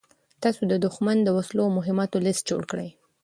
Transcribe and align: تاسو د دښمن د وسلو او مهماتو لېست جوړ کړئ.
تاسو 0.43 0.61
د 0.71 0.73
دښمن 0.85 1.17
د 1.23 1.29
وسلو 1.37 1.61
او 1.67 1.71
مهماتو 1.77 2.17
لېست 2.25 2.43
جوړ 2.49 2.61
کړئ. 2.71 2.89